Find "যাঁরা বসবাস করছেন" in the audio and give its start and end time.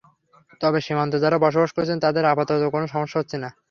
1.19-1.97